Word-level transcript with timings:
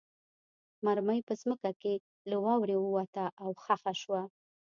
مرمۍ 0.85 1.19
په 1.27 1.33
ځمکه 1.41 1.71
کې 1.81 1.93
له 2.29 2.35
واورې 2.43 2.77
ووته 2.79 3.25
او 3.43 3.49
خښه 3.63 3.93
شوه 4.01 4.21